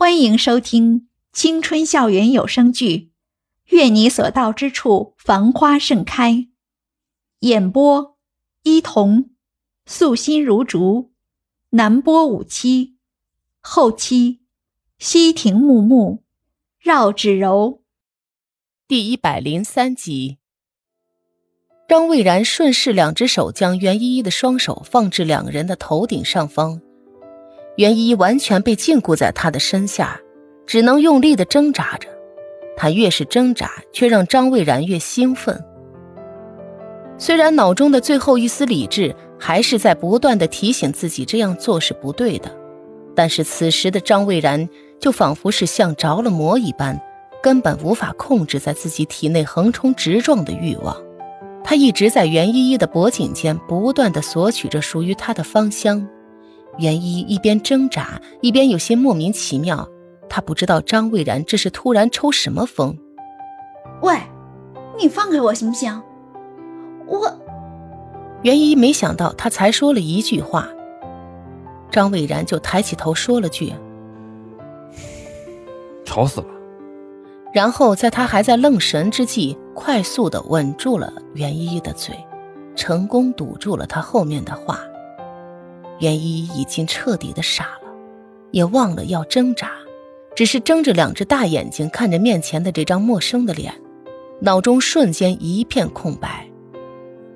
[0.00, 2.96] 欢迎收听青春校园有声剧
[3.76, 6.32] 《愿你所到之处繁花盛开》，
[7.40, 8.16] 演播：
[8.62, 9.30] 伊童，
[9.86, 11.10] 素心如竹，
[11.70, 12.94] 南波五七，
[13.60, 14.38] 后期：
[15.00, 16.22] 西亭木木，
[16.78, 17.82] 绕指柔。
[18.86, 20.38] 第一百零三集，
[21.88, 26.80] 张蔚然顺势两只手将袁依依的双手放置两人的头顶上方。
[27.78, 30.20] 袁依依完全被禁锢在他的身下，
[30.66, 32.08] 只能用力的挣扎着。
[32.76, 35.64] 他越是挣扎，却让张蔚然越兴奋。
[37.18, 42.50] 虽然脑中的最后一丝理智还是在不断的提醒自己这样做是不对的，
[43.14, 47.00] 但是此时的张蔚然就仿佛是像着了魔一般，
[47.40, 50.96] 根本无法控制在自己体内横冲直撞的欲望。
[51.62, 56.08] 他一直在袁依依的脖颈间不断的索取着属于他的芳香。
[56.78, 59.88] 袁一一边挣扎，一边有些莫名其妙。
[60.28, 62.96] 他不知道张蔚然这是突然抽什么风。
[64.02, 64.16] 喂，
[64.98, 66.02] 你放开我行不行？
[67.06, 67.32] 我……
[68.42, 70.68] 袁一没想到他才说了一句话，
[71.90, 73.72] 张蔚然就抬起头说了句
[76.04, 76.46] ：“吵死了。”
[77.52, 82.14] 然后在他还在愣神之际，快速的吻住了袁一依的嘴，
[82.76, 84.80] 成功堵住了他后面的话。
[85.98, 87.90] 袁依依已经彻底的傻了，
[88.52, 89.72] 也忘了要挣扎，
[90.36, 93.74] 只是睁着两只大眼睛看着面前的这张陌生的脸，
[94.40, 96.48] 脑中瞬间一片空白。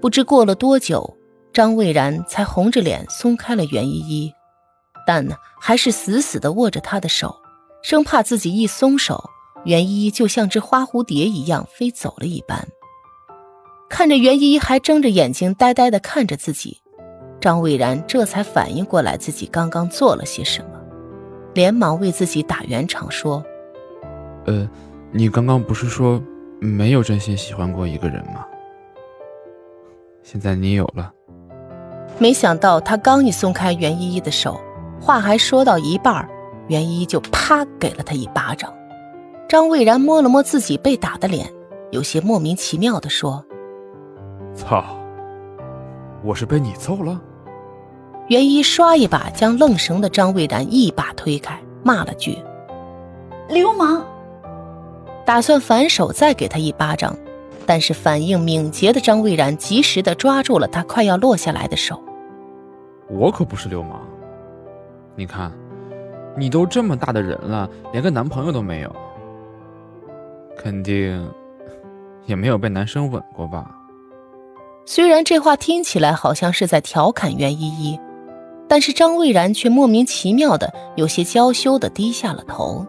[0.00, 1.16] 不知过了多久，
[1.52, 4.32] 张蔚然才红着脸松开了袁依依，
[5.06, 5.26] 但
[5.60, 7.34] 还是死死的握着她的手，
[7.82, 9.30] 生怕自己一松手，
[9.64, 12.68] 袁依依就像只花蝴蝶一样飞走了一般。
[13.88, 16.81] 看着袁依依还睁着眼睛呆呆的看着自己。
[17.42, 20.80] 张蔚然这才反应过来自己刚刚做了些什么，
[21.54, 23.44] 连忙为自己打圆场说
[24.46, 24.70] ：“呃，
[25.10, 26.22] 你刚刚不是说
[26.60, 28.46] 没有真心喜欢过一个人吗？
[30.22, 31.12] 现在你有了。”
[32.20, 34.60] 没想到他刚一松开袁依依的手，
[35.00, 36.28] 话还说到一半，
[36.68, 38.72] 袁依依就啪给了他一巴掌。
[39.48, 41.50] 张蔚然摸了摸自己被打的脸，
[41.90, 43.44] 有些莫名其妙的说
[44.54, 44.84] ：“操，
[46.22, 47.20] 我是被你揍了？”
[48.28, 52.38] 袁一刷一把将愣神的张蔚然一把推开，骂了句
[53.48, 54.04] ：“流氓！”
[55.26, 57.16] 打算反手再给他一巴掌，
[57.66, 62.02] 但是反应敏捷的张蔚然及时的抓住了他快要落下来的手。
[63.08, 64.00] 我可不是流氓，
[65.14, 65.52] 你看，
[66.36, 68.96] 你都这么大的人了，连个男朋友都没有，
[70.56, 71.28] 肯定
[72.24, 73.70] 也没有被男生吻过吧？
[74.86, 77.98] 虽然这话听起来好像是在调侃袁依依。
[78.72, 82.86] 但是张蔚然却莫名其妙的有些娇羞的低下了头。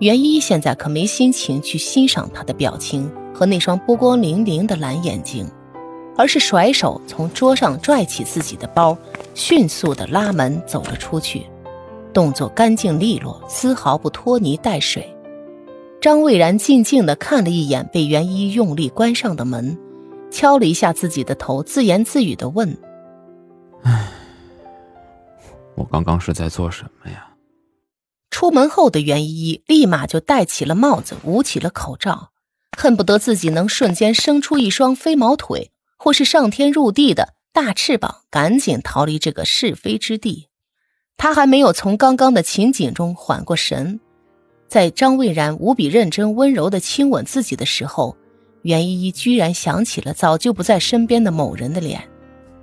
[0.00, 5.48] 袁一现在可没心情去欣赏他的表情和那双波光粼粼的蓝眼睛，
[6.16, 8.98] 而是甩手从桌上拽起自己的包，
[9.32, 11.46] 迅速的拉门走了出去，
[12.12, 15.08] 动作干净利落，丝毫不拖泥带水。
[16.00, 19.78] 张蔚然静静的看了一眼被袁一用力关上的门，
[20.32, 22.76] 敲了一下自己的头，自言自语的问
[23.84, 24.10] ：“唉。”
[25.74, 27.28] 我刚刚是在做什么呀？
[28.30, 32.30] 出门后的袁依依立马就戴起了帽子，捂起了口罩，
[32.76, 40.48] 恨不得自己能瞬间生出一双飞毛腿，或是上天入地的大翅膀，赶紧逃离这个是非之地。
[41.16, 44.00] 他还没有从刚刚的情景中缓过神，
[44.66, 48.16] 在张蔚然无比认真、温柔的亲吻自己的时候，
[48.62, 52.02] 袁依依居然想起了早就不在身边的某人的脸，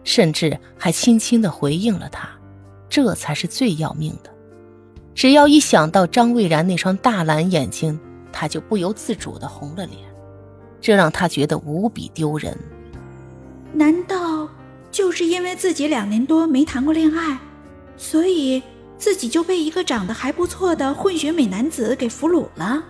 [0.04, 2.30] 甚至还轻轻的回应了他。
[2.92, 4.30] 这才是最要命的。
[5.16, 7.98] 只要一想到张蔚然那双大蓝眼睛，
[8.32, 9.98] 他就不由自主的红了脸，
[10.82, 12.56] 这让他觉得无比丢人。
[13.74, 14.48] 难道
[14.92, 17.40] 就是因为自己两年多没谈过恋爱，
[17.96, 18.62] 所以
[18.98, 22.84] 自己就被一个长得还不错的混血美男子给俘虏了？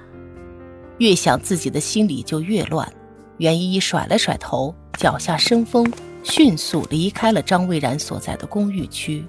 [0.97, 2.91] 越想自己的心里就越乱。
[3.37, 5.91] 袁依依甩了甩头，脚下生风，
[6.23, 9.25] 迅速离开了张蔚然所在的公寓区。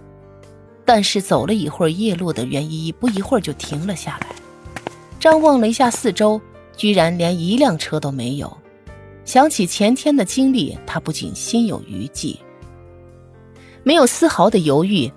[0.95, 4.27] 但是走了一会儿夜路的袁依依不一会儿就停了下来，
[5.19, 6.39] 张望了一下四周，
[6.77, 8.55] 居然连一辆车都没有。
[9.25, 12.39] 想起前天的经历，他不仅心有余悸。
[13.83, 15.11] 没有丝毫的犹豫，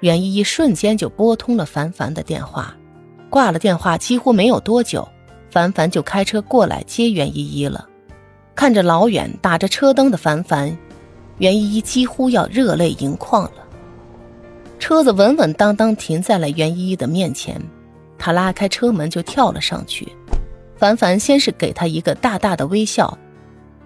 [0.00, 2.76] 袁依依瞬间就拨通了凡凡的电话。
[3.30, 5.08] 挂了电话，几乎没有多久，
[5.48, 7.88] 凡凡就开车过来接袁依依了。
[8.56, 10.76] 看着老远打着车灯的凡凡，
[11.38, 13.63] 袁依依几乎要热泪盈眶了。
[14.84, 17.58] 车子稳稳当当停在了袁依依的面前，
[18.18, 20.06] 他拉开车门就跳了上去。
[20.76, 23.16] 凡凡先是给他一个大大的微笑，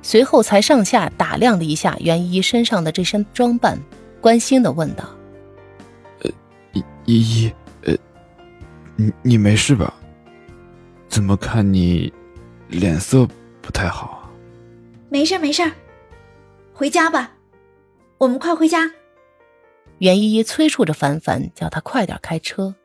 [0.02, 3.78] 随后才上下打量了一下袁依依身上的这身装扮，
[4.20, 5.04] 关心的问道
[6.22, 6.30] ：“呃，
[6.72, 7.52] 依依依，
[7.84, 7.94] 呃，
[8.96, 9.94] 你你没事吧？
[11.08, 12.12] 怎么看你
[12.66, 13.24] 脸色
[13.62, 14.26] 不太好啊
[15.10, 15.62] ？”“没事没事，
[16.72, 17.34] 回家吧，
[18.18, 18.90] 我们快回家。”
[19.98, 22.76] 袁依依催促着凡凡，叫他快点开车。